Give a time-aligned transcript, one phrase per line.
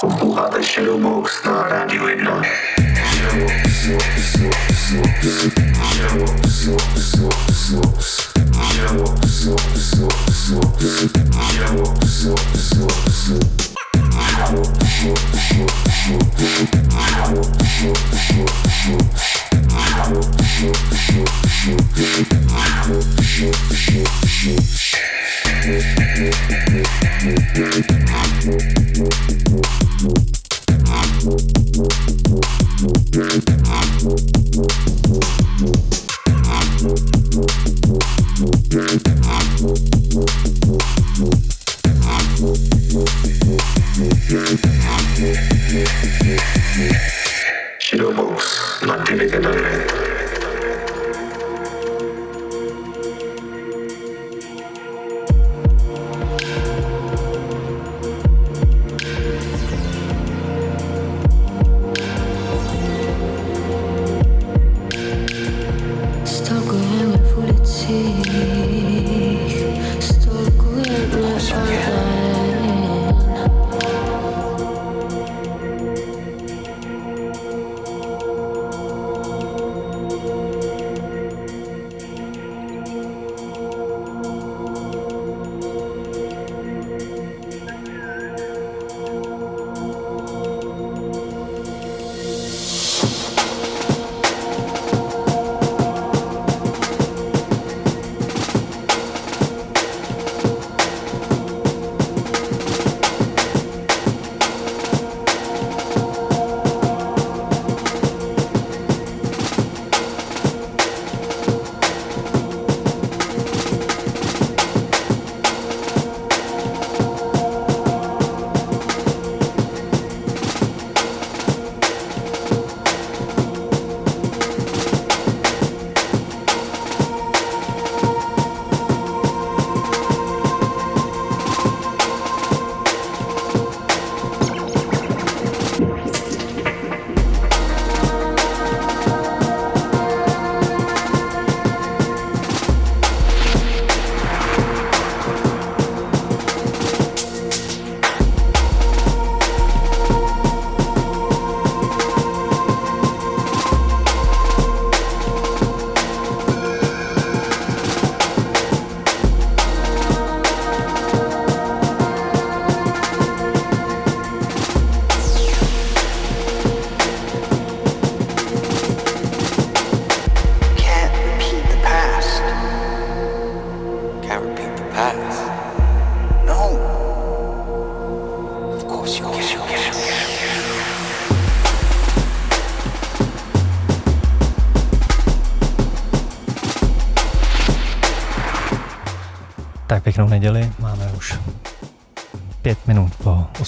[0.00, 2.42] Posloucháte Shadowbox na rádiu 1.
[14.40, 14.80] Shadowbox,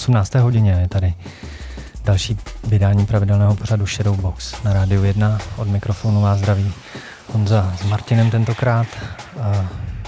[0.03, 0.35] 18.
[0.35, 0.71] hodině.
[0.71, 1.13] Je tady
[2.03, 5.37] další vydání pravidelného pořadu Shadowbox na rádiu 1.
[5.57, 6.73] Od mikrofonu vás zdraví
[7.33, 8.87] Honza s Martinem tentokrát.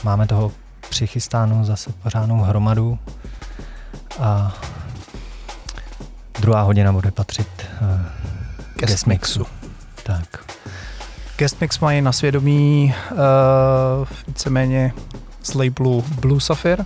[0.03, 0.51] Máme toho
[0.89, 2.99] přichystáno zase pořádnou hromadu
[4.19, 4.55] a
[6.41, 7.47] druhá hodina bude patřit
[7.81, 7.87] uh,
[8.75, 9.45] Guest guest mixu.
[10.03, 10.45] Tak,
[11.37, 13.17] Guest Mix mají na svědomí uh,
[14.27, 14.93] víceméně
[15.43, 16.85] z labelu Blue Sapphire,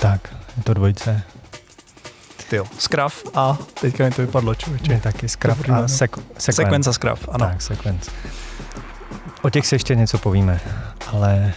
[0.00, 1.22] tak, je to dvojice.
[2.54, 4.92] Tyjo, Scruff a teďka mi to vypadlo, člověče.
[4.92, 6.22] Je taky Scruff a sek-.
[6.38, 7.46] Sequence a Scruff, ano.
[7.46, 8.10] Tak, Sequence.
[9.42, 10.60] O těch si ještě něco povíme,
[11.12, 11.52] ale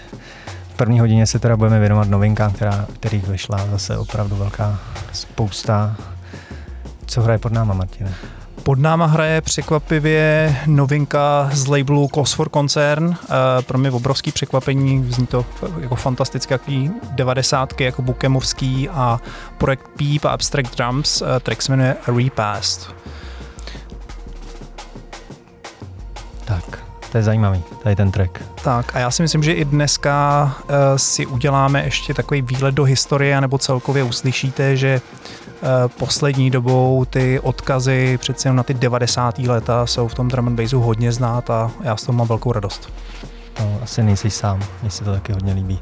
[0.73, 4.79] v první hodině se teda budeme věnovat novinkám, která, kterých vyšla zase opravdu velká
[5.13, 5.95] spousta.
[7.05, 8.13] Co hraje pod náma, Martine?
[8.67, 13.15] Pod náma hraje překvapivě novinka z labelu Cause for Concern.
[13.23, 15.45] Eh, Pro mě obrovský překvapení, zní to
[15.79, 19.19] jako fantasticky, jaký devadesátky, jako Bukemovský a
[19.57, 21.21] projekt Peep a Abstract Drums.
[21.21, 22.95] Eh, Track se jmenuje Repast.
[26.45, 28.41] Tak, to je zajímavý, tady ten track.
[28.63, 32.83] Tak a já si myslím, že i dneska uh, si uděláme ještě takový výlet do
[32.83, 35.01] historie, nebo celkově uslyšíte, že
[35.99, 39.39] poslední dobou ty odkazy přeci jenom na ty 90.
[39.39, 42.51] leta jsou v tom drum and bassu hodně znát a já z toho mám velkou
[42.51, 42.89] radost.
[43.59, 45.79] No, asi nejsi sám, mně se to taky hodně líbí.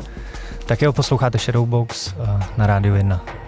[0.65, 3.44] Tak jo, posloucháte Shadowbox uh, na rádiu 1.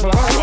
[0.00, 0.39] Fly.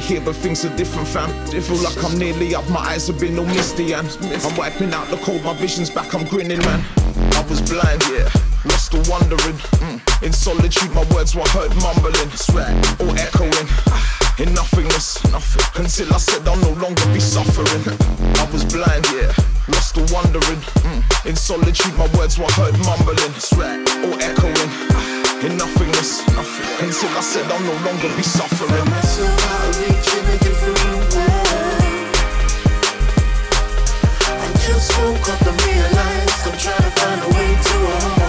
[0.00, 1.30] To here, but things are different, fam.
[1.54, 4.08] It feel like I'm nearly up, my eyes have been all misty and
[4.44, 6.84] I'm wiping out the cold, my vision's back, I'm grinning, man.
[7.34, 8.28] I was blind, yeah,
[8.66, 9.58] lost or wondering.
[9.82, 10.22] Mm.
[10.22, 13.68] In solitude, my words were heard mumbling, sweat or echoing.
[14.38, 17.82] In nothingness, nothing until I said I'll no longer be suffering.
[18.42, 19.32] I was blind, yeah,
[19.68, 20.62] lost or wondering.
[20.86, 21.26] Mm.
[21.26, 25.14] In solitude, my words were heard mumbling, sweat or echoing
[25.44, 26.26] in nothingness.
[26.34, 26.86] Nothing.
[26.86, 28.84] Until I said I'll no longer be suffering.
[28.90, 31.14] myself out reaching a different world.
[34.42, 38.27] I just woke up and realized I'm trying to find a way to a home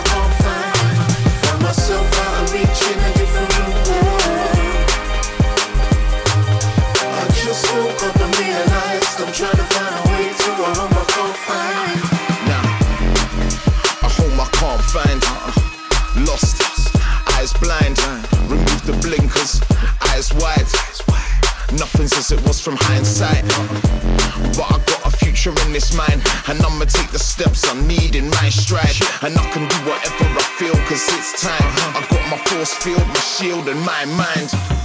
[29.21, 31.59] And I can do whatever I feel, cause it's time.
[31.93, 34.78] I got my force field, my shield, and my mind.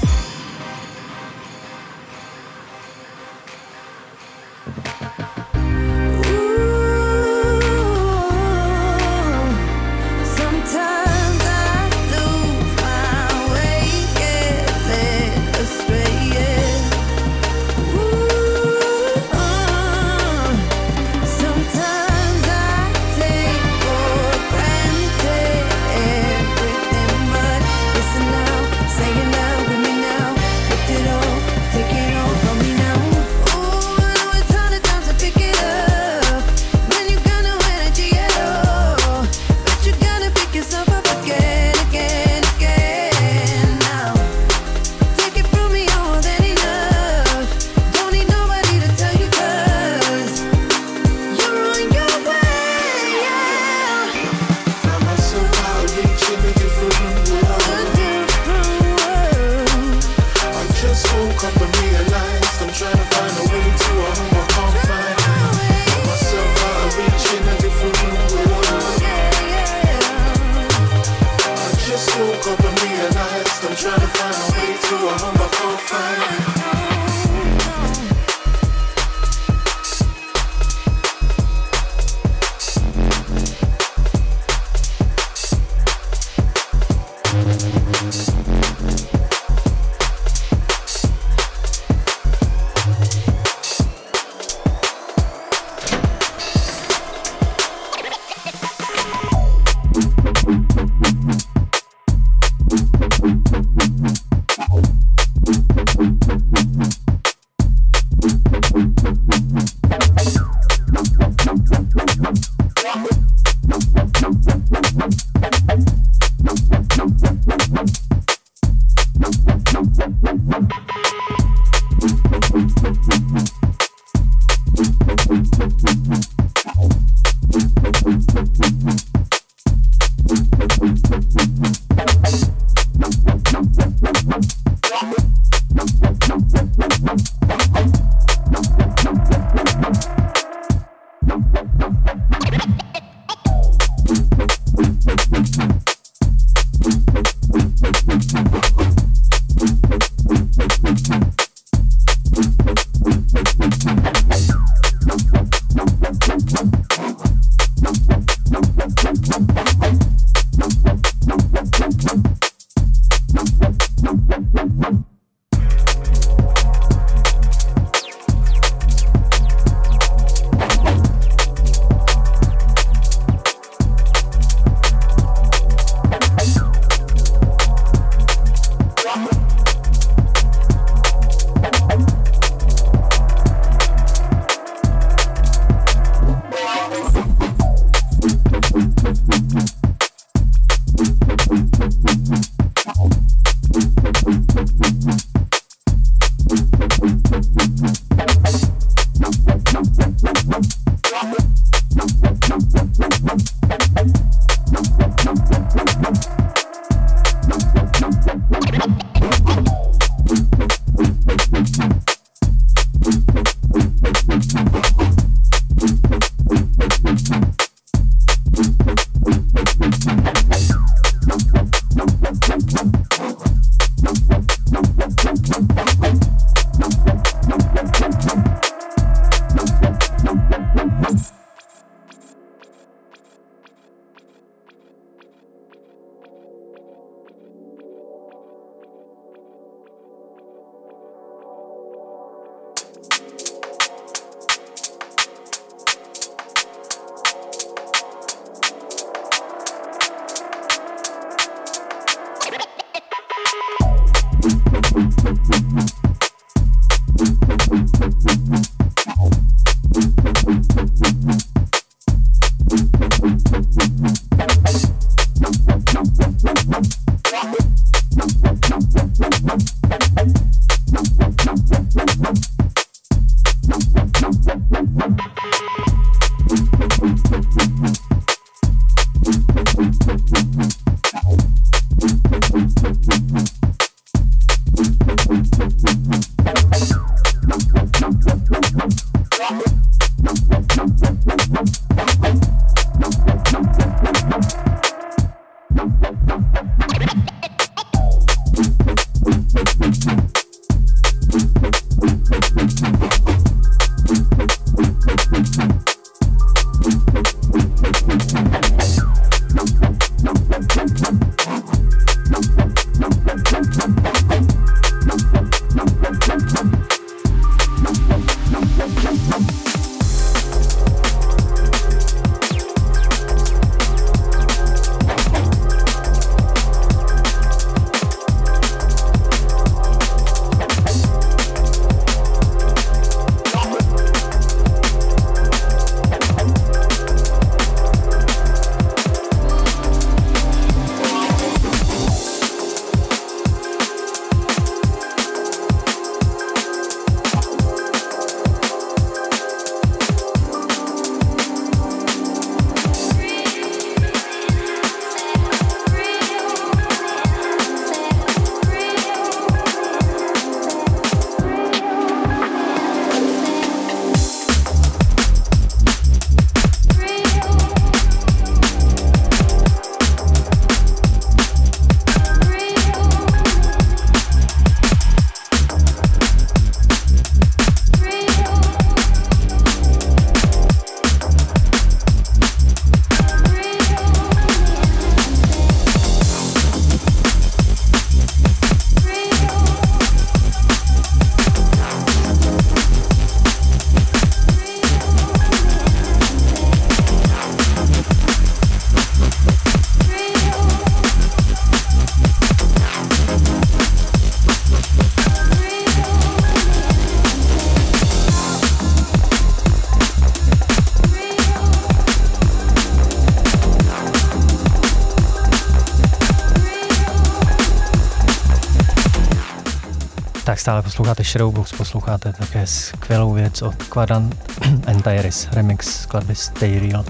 [420.64, 424.36] Stále posloucháte Shadowbox, posloucháte také skvělou věc od Quadrant
[424.86, 427.04] Entiris, remix skladby Stay Real.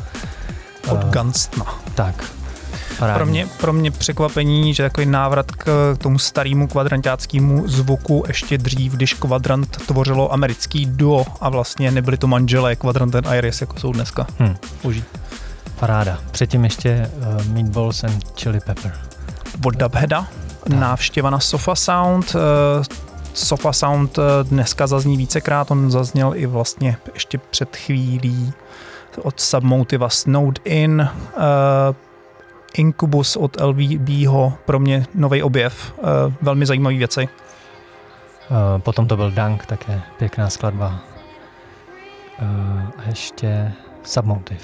[0.89, 1.67] Od Eh, Gunstna.
[1.95, 2.25] Tak,
[2.99, 3.17] parádní.
[3.19, 8.93] Pro mě, pro mě překvapení, že takový návrat k tomu starému kvadrantáckému zvuku ještě dřív,
[8.93, 13.93] když Quadrant tvořilo americký duo a vlastně nebyli to manželé Quadrant and Iris, jako jsou
[13.93, 14.27] dneska.
[14.41, 15.05] Hm, Boží.
[15.81, 16.19] paráda.
[16.31, 18.93] Předtím ještě uh, Meatballs and Chili Pepper.
[19.67, 20.27] Od Dubheada,
[20.69, 22.37] návštěva na Sofa Sound.
[22.37, 28.53] eh, Sofa Sound eh, dneska zazní vícekrát, on zazněl i vlastně ještě před chvílí
[29.23, 31.95] od Submotiva Snowed In, eh,
[32.75, 36.03] Incubus od LVBho, pro mě nový objev, eh,
[36.43, 37.29] velmi zajímavé věci.
[38.51, 41.01] Uh, potom to byl Dunk, také pěkná skladba.
[42.43, 44.61] Uh, a ještě Submotive.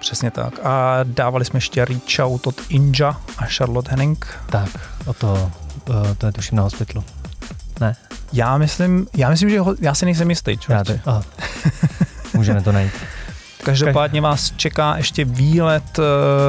[0.00, 0.58] Přesně tak.
[0.62, 4.38] A dávali jsme ještě Reach Out od Inja a Charlotte Henning.
[4.50, 4.68] Tak,
[5.06, 5.50] o to,
[5.88, 7.04] uh, to je tuším na hospitlu.
[7.80, 7.96] Ne?
[8.32, 10.56] Já myslím, já myslím, že ho, já si nejsem jistý.
[10.68, 11.22] Já to, aha.
[12.34, 12.92] Můžeme to najít.
[13.64, 16.02] Každopádně vás čeká ještě výlet, eh,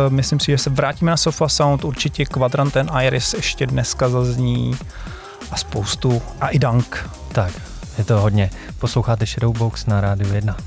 [0.09, 4.77] myslím si, že se vrátíme na Sofa Sound, určitě Quadrant and Iris ještě dneska zazní
[5.51, 7.09] a spoustu a i Dunk.
[7.31, 7.51] Tak,
[7.97, 8.49] je to hodně.
[8.79, 10.57] Posloucháte Shadowbox na rádiu 1.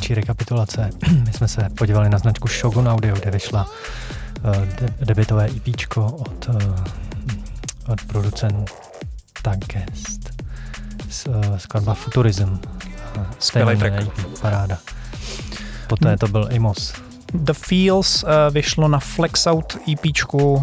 [0.00, 0.90] menší rekapitulace.
[1.26, 3.66] My jsme se podívali na značku Shogun Audio, kde vyšla
[4.44, 6.56] uh, de- debitové EP od, uh,
[7.88, 10.30] od producenta Guest.
[11.10, 12.58] S, uh, skladba Futurism.
[13.38, 13.94] Stejný track.
[13.94, 14.78] EP, paráda.
[15.88, 16.94] Poté to byl Amos.
[17.34, 20.62] The Feels uh, vyšlo na Flexout EP, uh,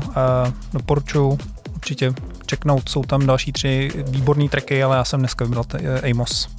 [0.73, 1.37] doporučuji
[1.75, 2.13] určitě
[2.49, 6.49] checknout, jsou tam další tři výborné tracky, ale já jsem dneska vybral t- eh, Amos.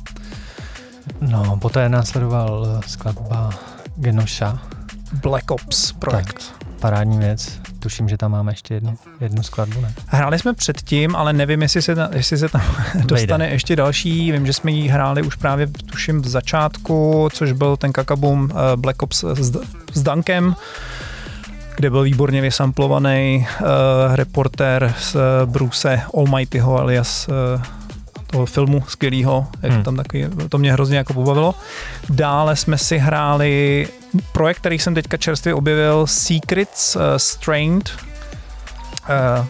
[1.28, 3.50] No, poté následoval skladba
[3.96, 4.58] Genosha.
[5.22, 6.44] Black Ops projekt.
[6.80, 7.60] Parádní věc.
[7.78, 9.94] Tuším, že tam máme ještě jednu, jednu skladbu, ne?
[10.06, 12.62] Hráli jsme předtím, ale nevím, jestli se, ta, jestli se tam
[13.04, 14.32] dostane ještě další.
[14.32, 18.76] Vím, že jsme ji hráli už právě, tuším, v začátku, což byl ten kakabum eh,
[18.76, 19.60] Black Ops s, D-
[19.92, 20.54] s Dunkem,
[21.76, 23.66] kde byl výborně vysamplovaný uh,
[24.14, 27.62] reportér z uh, Bruce Almightyho alias uh,
[28.30, 29.82] toho filmu skvělýho, jak Hmm.
[29.82, 31.54] tam takový, to mě hrozně jako pobavilo.
[32.10, 33.88] Dále jsme si hráli
[34.32, 37.90] projekt, který jsem teďka čerstvě objevil, Secrets uh, Strained.
[39.40, 39.46] Uh,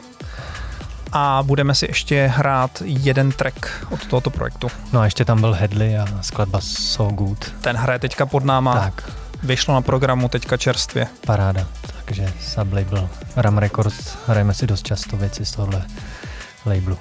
[1.13, 4.69] a budeme si ještě hrát jeden track od tohoto projektu.
[4.93, 7.53] No a ještě tam byl Headley a skladba So Good.
[7.61, 9.11] Ten hraje teďka pod náma, Tak,
[9.43, 11.07] vyšlo na programu teďka čerstvě.
[11.27, 11.67] paráda.
[12.05, 15.83] Takže sublabel Ram Records, hrajeme si dost často věci z tohohle
[16.67, 16.99] labelu.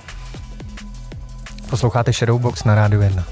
[1.70, 3.24] Posloucháte Shadowbox na Rádiu 1.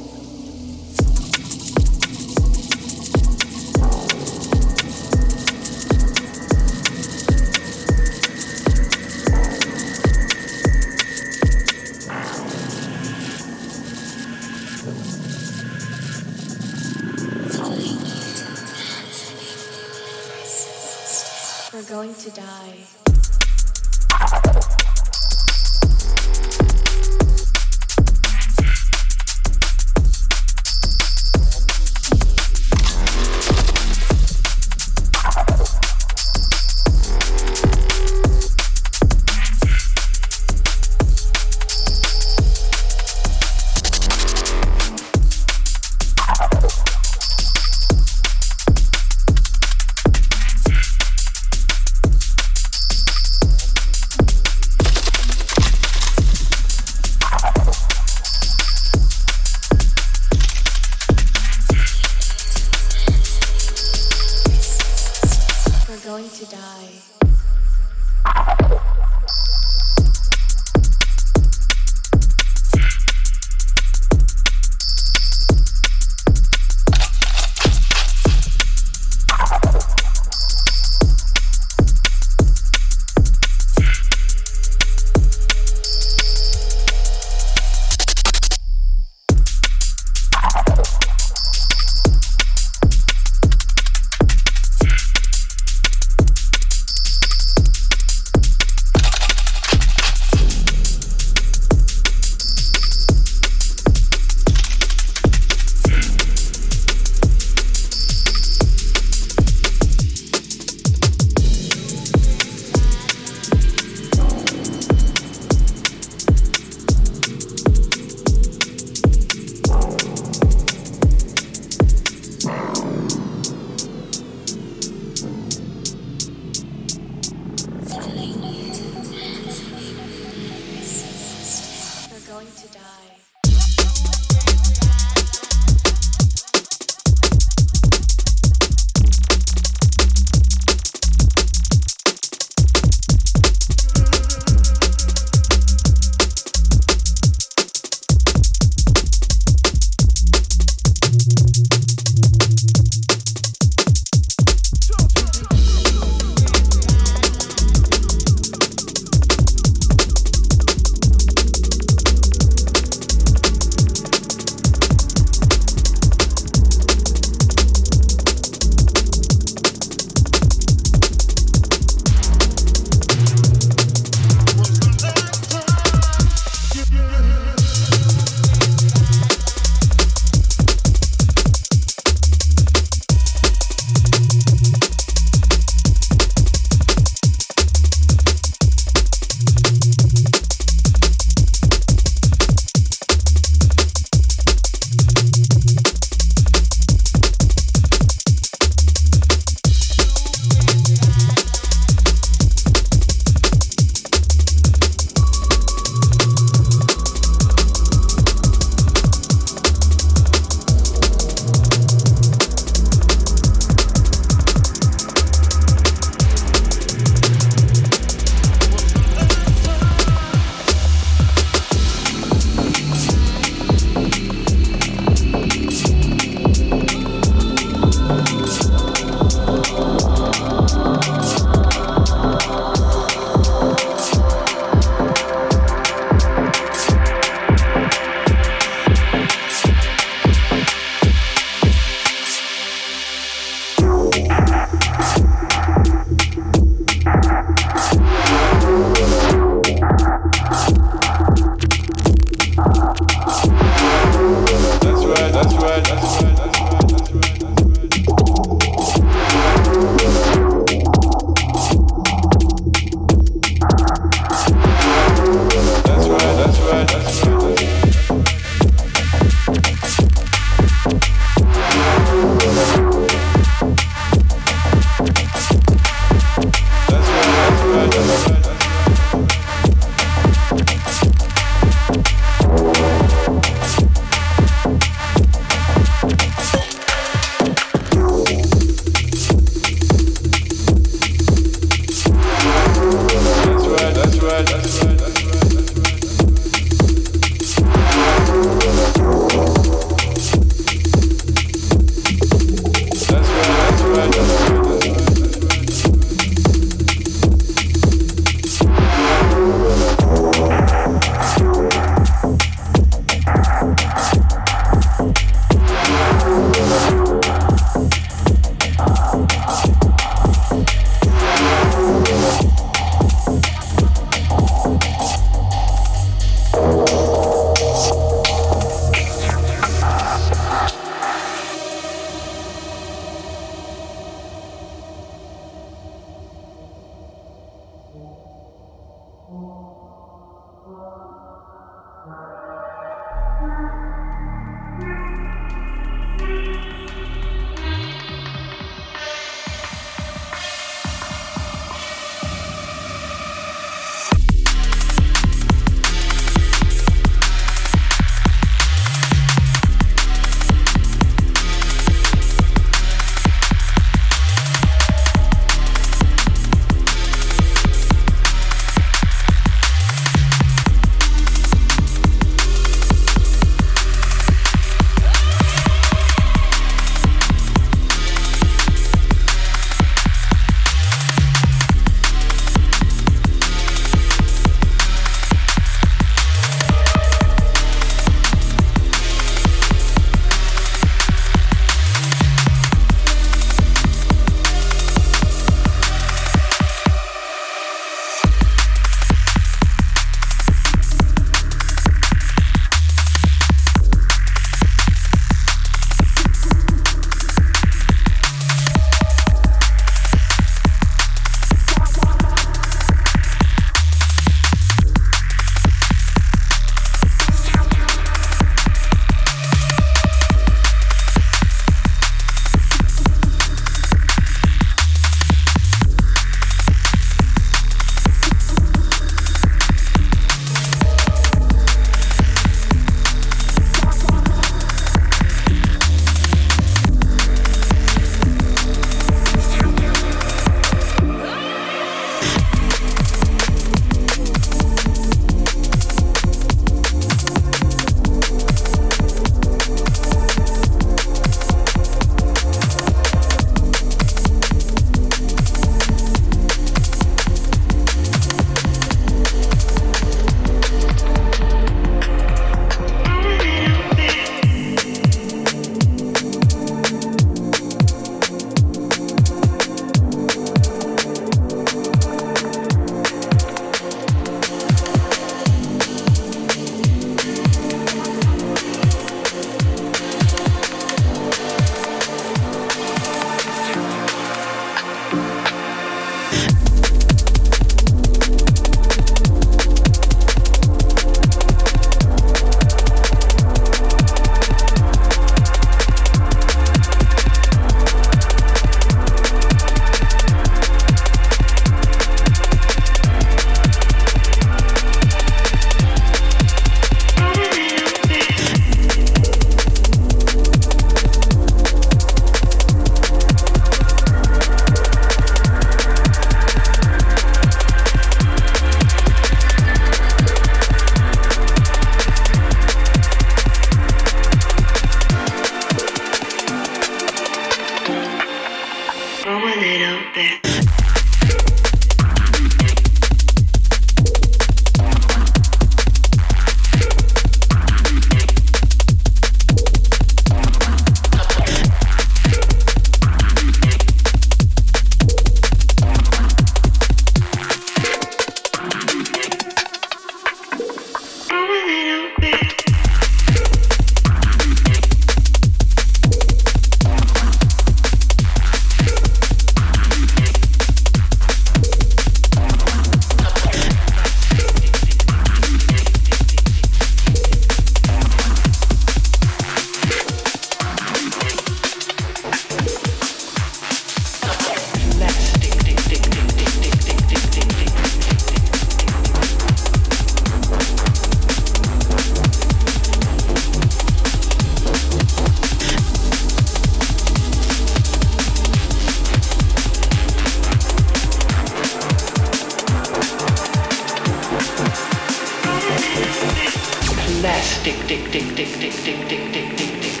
[596.20, 600.00] Plastic, dick dick dick dick dick dick dick dick dick.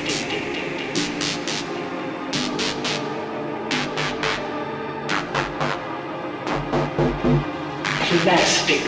[8.22, 8.80] Plastic.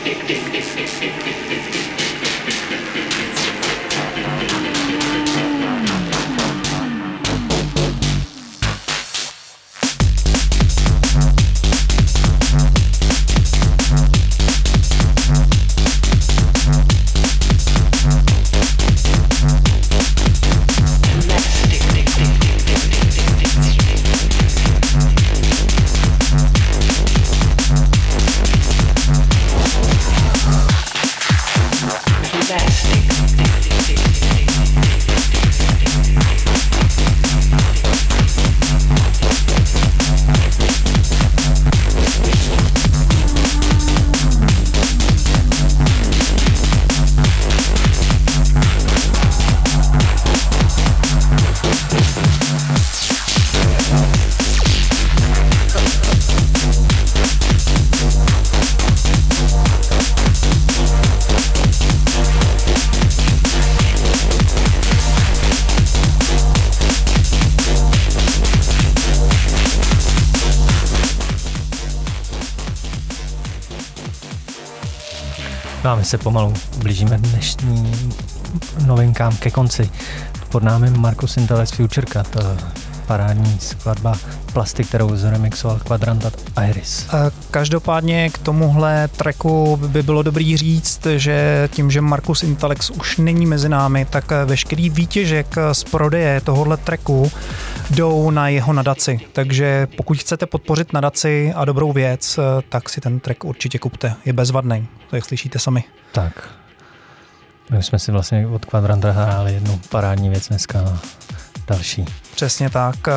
[76.13, 77.93] Se pomalu blížíme dnešní
[78.87, 79.91] novinkám ke konci.
[80.49, 82.57] Pod námi Markus Intelec Future Cut, eh,
[83.07, 84.19] parádní skladba
[84.53, 86.35] Plasty, kterou zremixoval Quadrantat
[86.69, 87.07] Iris.
[87.09, 93.17] Eh, Každopádně k tomuhle tracku by bylo dobrý říct, že tím, že Markus Intalex už
[93.17, 97.33] není mezi námi, tak eh, veškerý výtěžek z prodeje tohohle tracku
[97.91, 99.21] jdou na jeho nadaci.
[99.33, 102.39] Takže pokud chcete podpořit nadaci a dobrou věc,
[102.69, 104.15] tak si ten track určitě kupte.
[104.25, 105.85] Je bezvadný, to jak slyšíte sami.
[106.13, 106.49] Tak.
[107.71, 110.99] My jsme si vlastně od Quadranta hráli jednu parádní věc dneska
[111.67, 112.05] další.
[112.35, 112.97] Přesně tak.
[113.09, 113.13] Eh,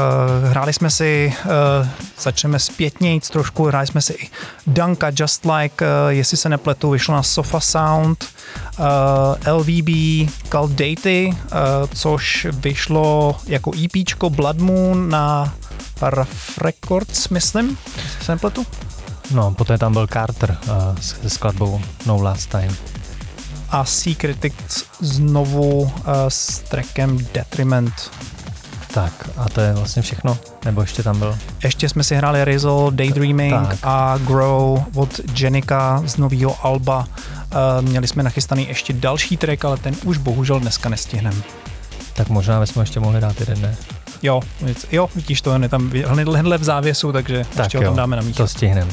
[0.49, 1.89] Hráli jsme si, eh,
[2.19, 4.29] začneme zpětnějc trošku, hráli jsme si i
[4.67, 8.25] Danka Just Like, eh, jestli se nepletu, vyšlo na Sofa Sound,
[9.45, 11.33] LVB Cult Datey,
[11.95, 15.53] což vyšlo jako EPčko Blood Moon na
[16.01, 18.65] Rough Records, myslím, jestli se nepletu.
[19.31, 22.75] No, poté tam byl Carter uh, se skladbou No Last Time.
[23.69, 25.91] A Secretics znovu uh,
[26.27, 28.11] s trackem Detriment.
[28.93, 30.37] Tak a to je vlastně všechno?
[30.65, 31.37] Nebo ještě tam byl?
[31.63, 33.77] Ještě jsme si hráli Rizzle, Daydreaming Tak.
[33.83, 36.99] a Grow od Jenika z nového Alba.
[36.99, 41.41] Uh, měli jsme nachystaný ještě další track, ale ten už bohužel dneska nestihneme.
[42.13, 43.75] Tak možná bychom ještě mohli dát jeden, ne?
[44.25, 47.83] Jo, nic- jo, vidíš to, je tam hned- hnedle v závěsu, takže Tak ještě ho
[47.83, 48.37] jo, tam dáme na míč.
[48.37, 48.89] to stihnem.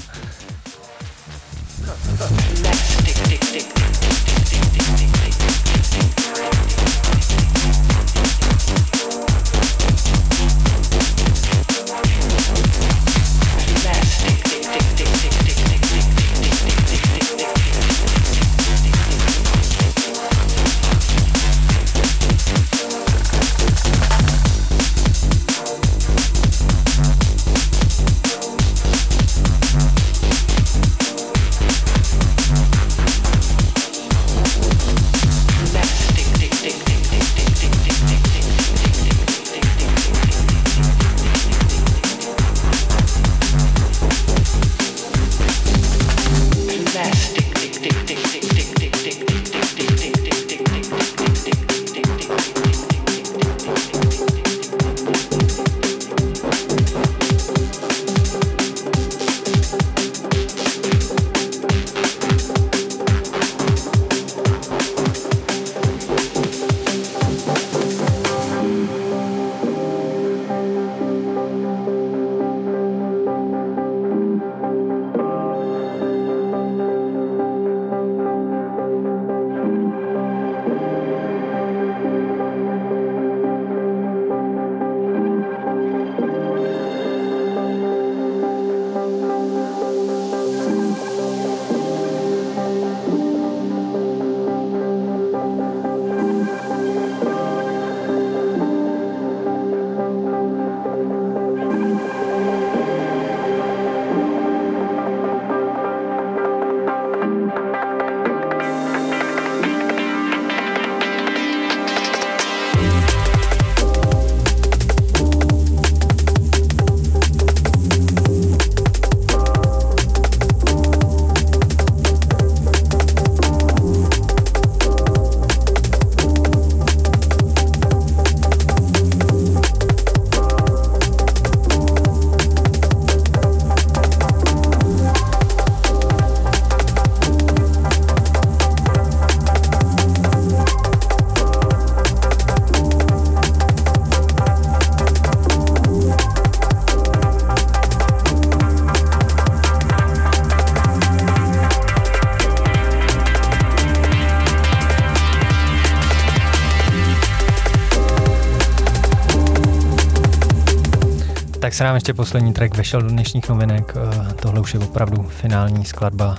[161.72, 163.94] Tak se nám ještě poslední track vešel do dnešních novinek.
[163.96, 166.38] Eh, Tohle už je opravdu finální skladba.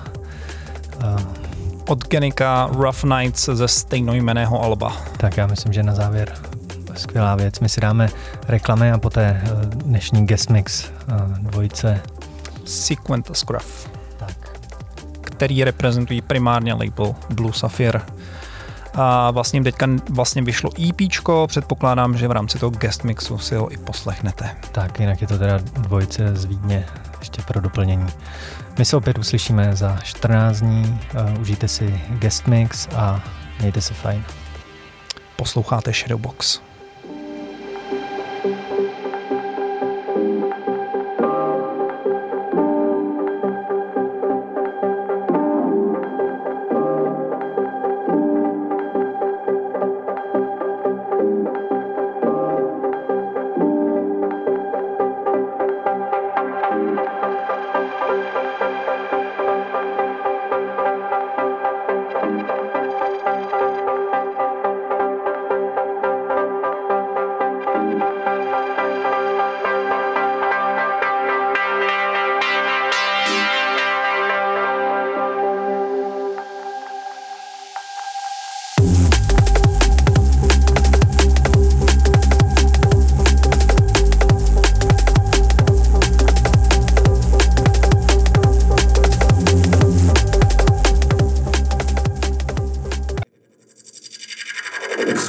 [1.00, 1.24] Eh,
[1.88, 4.98] Od Genika Rough Nights ze stejnojmeného alba.
[5.18, 6.34] Tak já myslím, že na závěr
[6.96, 7.60] skvělá věc.
[7.60, 8.10] My si dáme
[8.48, 10.92] reklamy a poté eh, dnešní guest mix
[11.40, 12.02] dvojice.
[12.66, 13.90] Sequenta Scruff.
[14.18, 14.60] Tak.
[15.22, 18.02] Který reprezentují primárně label Blue Sapphire.
[18.94, 23.72] A vlastně teďka vlastně vyšlo EPčko, předpokládám, že v rámci toho guest mixu si ho
[23.72, 24.56] i poslechnete.
[24.72, 26.86] Tak, jinak je to teda dvojice z Vídně,
[27.20, 28.08] ještě pro doplnění.
[28.78, 31.00] My se opět uslyšíme za 14 dní,
[31.36, 33.22] uh, užijte si guest mix a
[33.60, 34.24] mějte se fajn.
[35.36, 36.60] Posloucháte Shadowbox.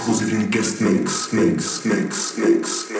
[0.04, 2.93] Exkluzivní guest mix, mix, mix, mix, mix, mix,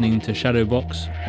[0.00, 1.19] listening to Shadowbox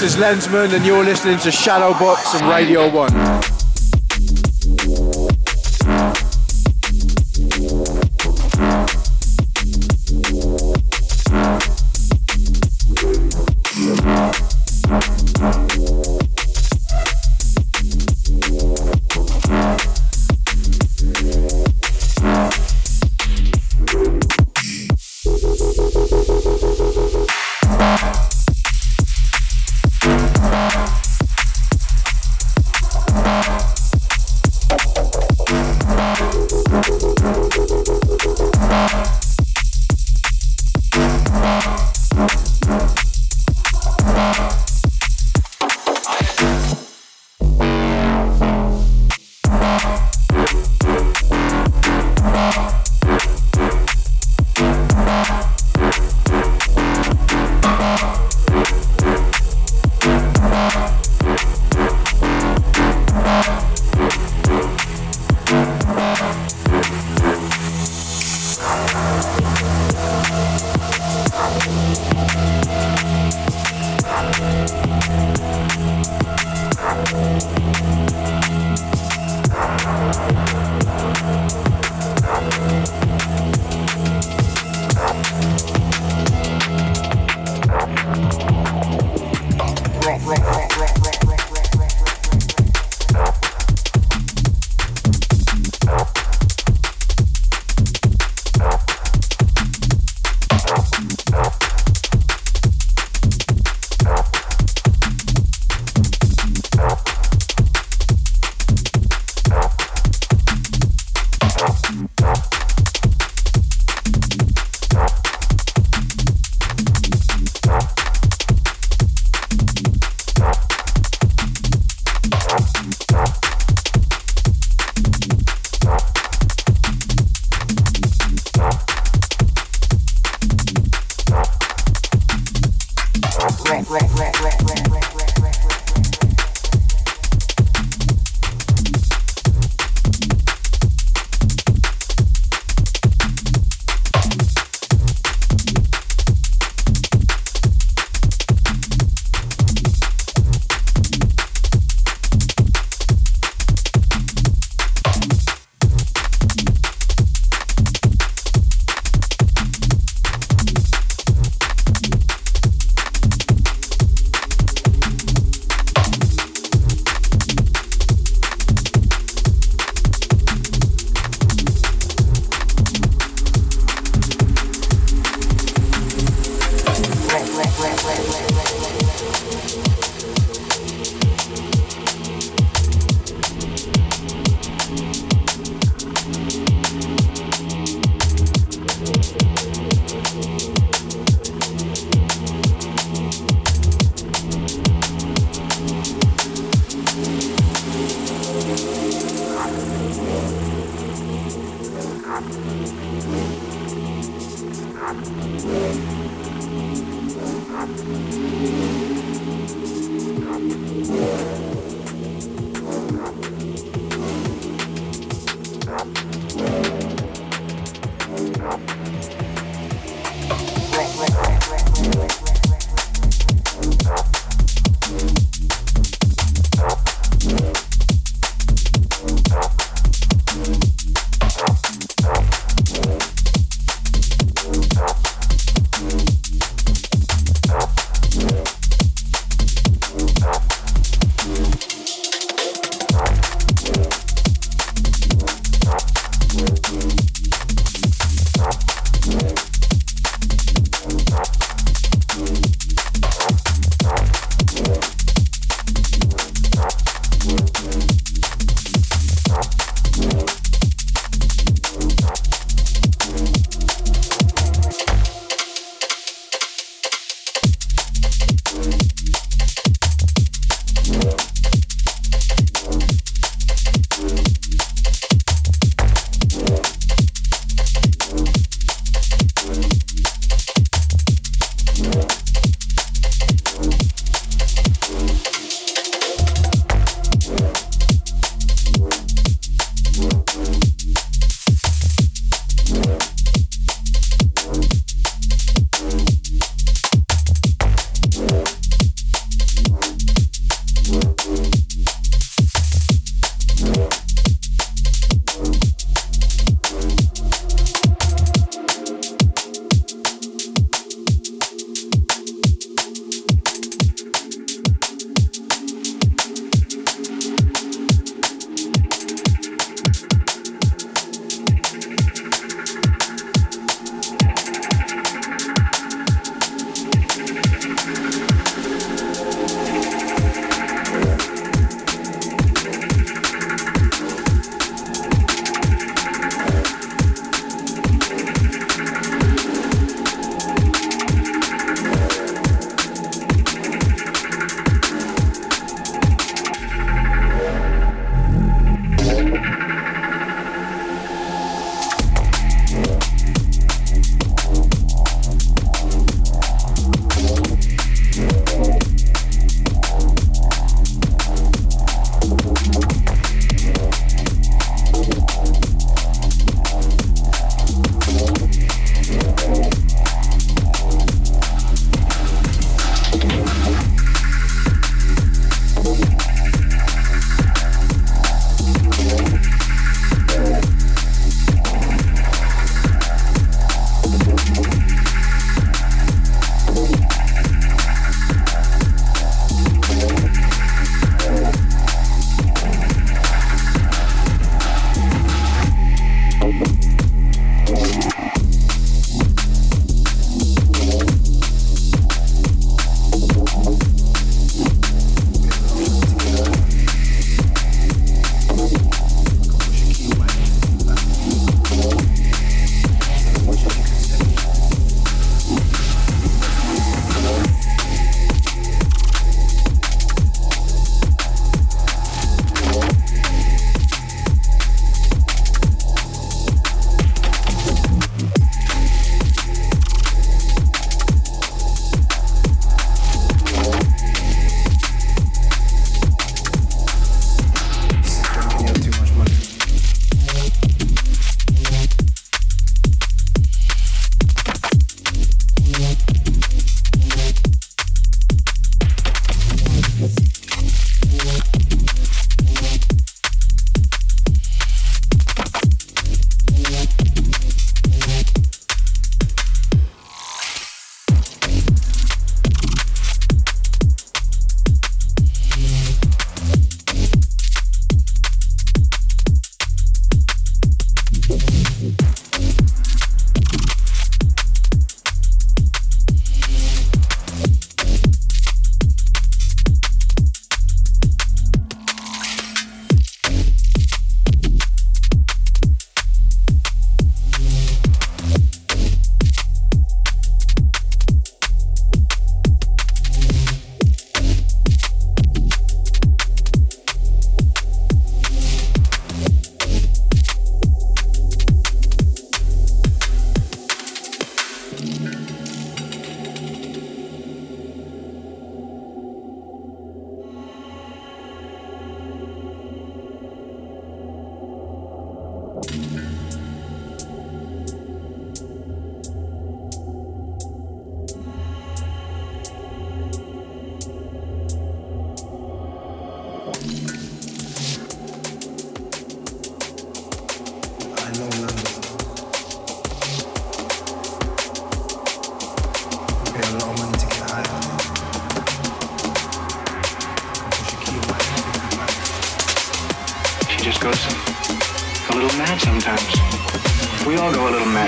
[0.00, 3.57] this is Lensman, and you're listening to Shadowbox and Radio 1.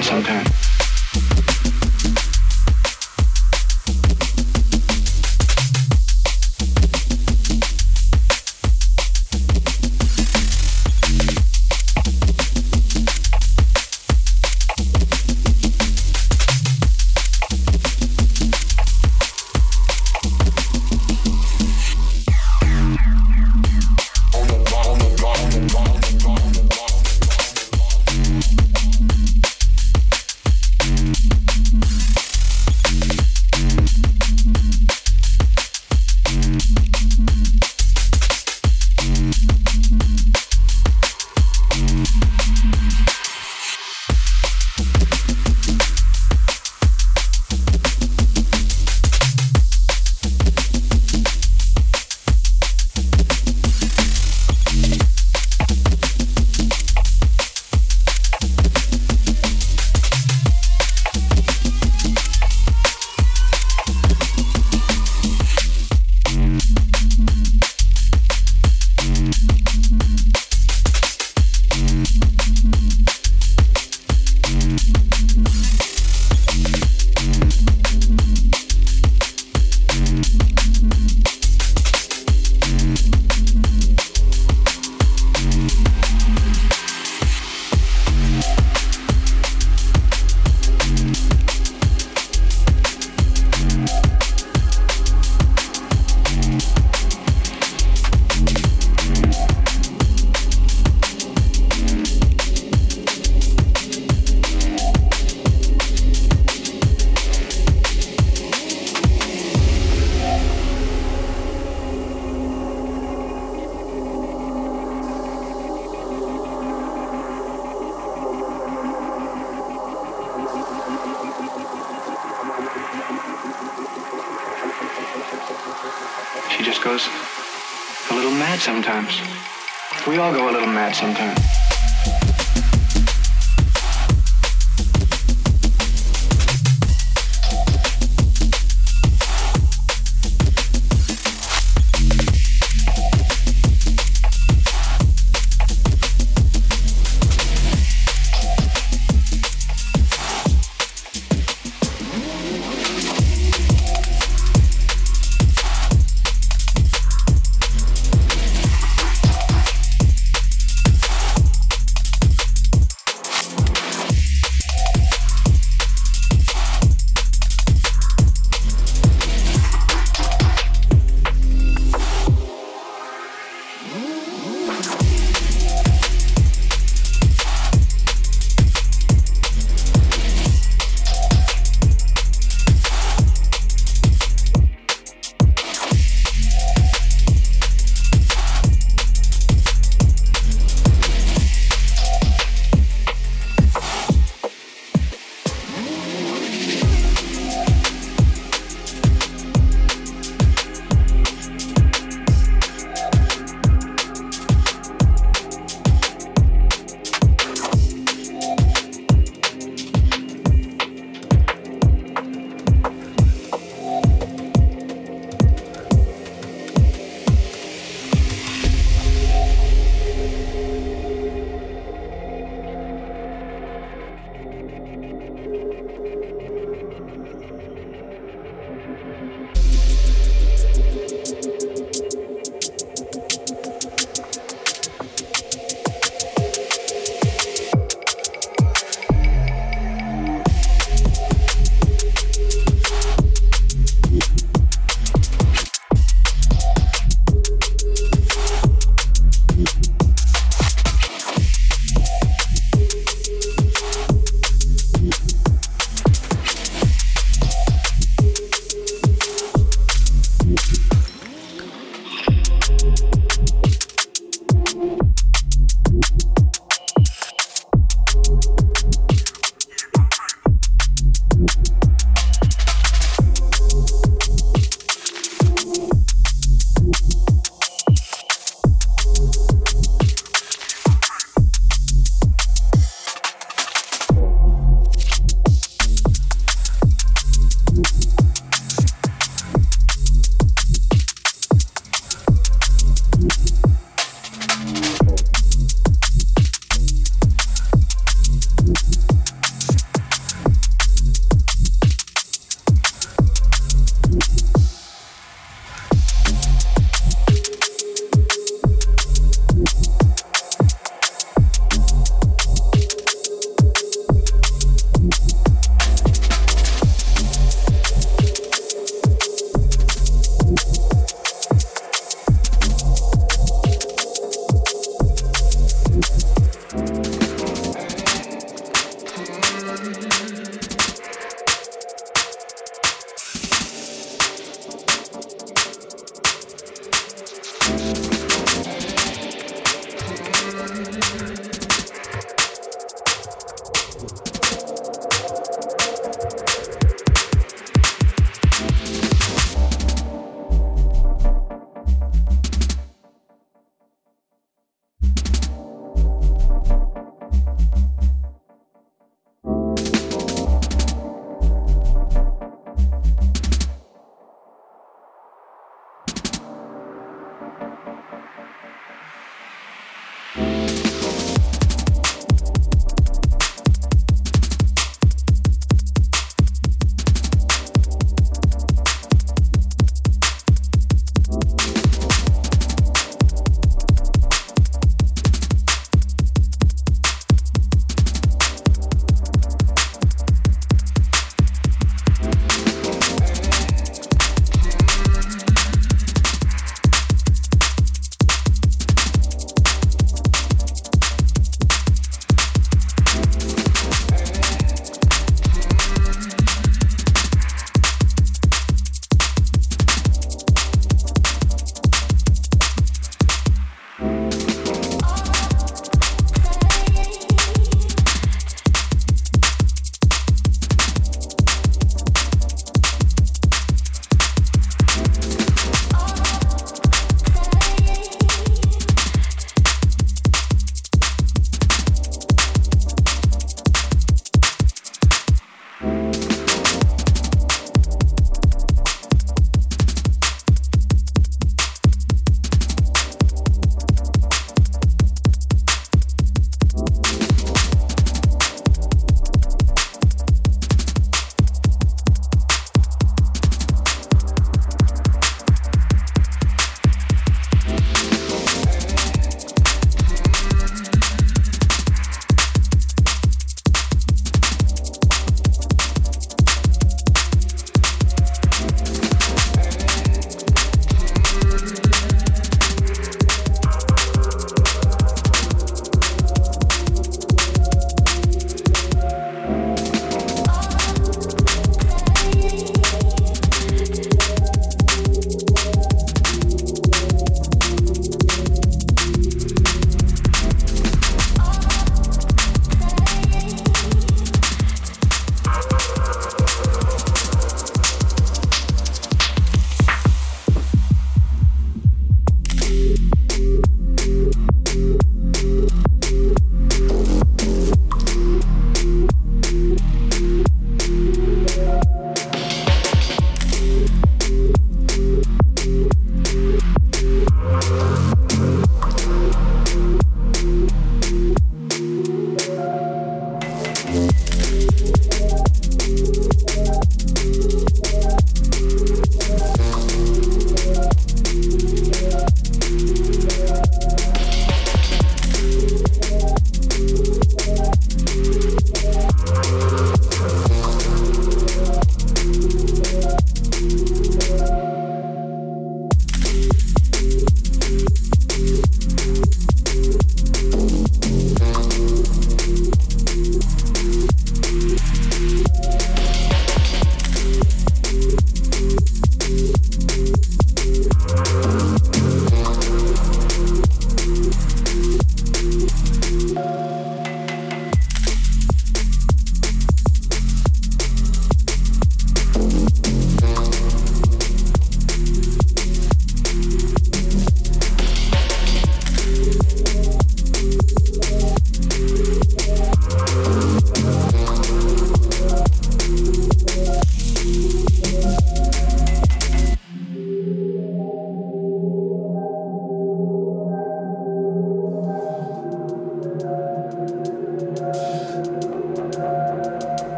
[0.00, 0.47] go a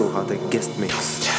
[0.00, 1.29] posloucháte Guest Mix.